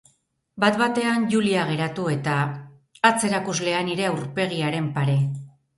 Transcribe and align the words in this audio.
Bat-batean 0.63 1.27
Julia 1.33 1.67
geratu 1.73 2.07
eta, 2.15 2.39
hatz 3.11 3.15
erakuslea 3.31 3.87
nire 3.93 4.13
aurpegiaren 4.15 4.95
pare. 4.99 5.21